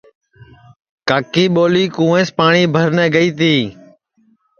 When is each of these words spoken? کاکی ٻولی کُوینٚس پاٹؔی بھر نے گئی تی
کاکی 1.07 1.45
ٻولی 1.53 1.85
کُوینٚس 1.95 2.29
پاٹؔی 2.37 2.63
بھر 2.73 2.87
نے 2.97 3.05
گئی 3.15 3.29
تی 3.37 3.53